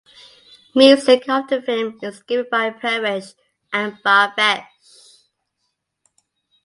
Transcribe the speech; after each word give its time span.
Music 0.73 1.29
of 1.29 1.47
the 1.47 1.61
film 1.61 1.99
is 2.01 2.23
given 2.23 2.47
by 2.49 2.71
Paresh 2.71 3.35
and 3.71 4.01
Bhavesh. 4.03 4.65